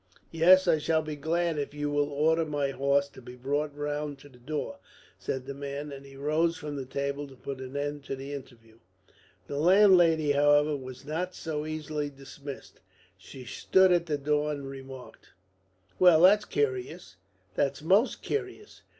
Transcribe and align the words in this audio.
"Yes. 0.31 0.67
I 0.67 0.79
shall 0.79 1.03
be 1.03 1.15
glad 1.15 1.59
if 1.59 1.75
you 1.75 1.91
will 1.91 2.09
order 2.09 2.43
my 2.43 2.71
horse 2.71 3.07
to 3.09 3.21
be 3.21 3.35
brought 3.35 3.71
round 3.77 4.17
to 4.21 4.29
the 4.29 4.39
door," 4.39 4.79
said 5.19 5.45
the 5.45 5.53
man; 5.53 5.91
and 5.91 6.07
he 6.07 6.15
rose 6.15 6.57
from 6.57 6.75
the 6.75 6.87
table 6.87 7.27
to 7.27 7.35
put 7.35 7.61
an 7.61 7.77
end 7.77 8.03
to 8.05 8.15
the 8.15 8.33
interview. 8.33 8.79
The 9.45 9.59
landlady, 9.59 10.31
however, 10.31 10.75
was 10.75 11.05
not 11.05 11.35
so 11.35 11.67
easily 11.67 12.09
dismissed. 12.09 12.79
She 13.15 13.45
stood 13.45 13.91
at 13.91 14.07
the 14.07 14.17
door 14.17 14.51
and 14.51 14.67
remarked: 14.67 15.33
"Well, 15.99 16.21
that's 16.21 16.45
curious 16.45 17.17
that's 17.53 17.83
most 17.83 18.23
curious. 18.23 18.81